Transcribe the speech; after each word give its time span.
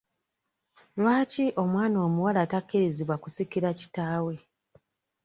Lwaki 0.99 1.45
omwana 1.61 1.97
omuwala 2.07 2.41
takkirizibwa 2.51 3.15
kusikira 3.23 3.69
kitaawe? 3.79 4.35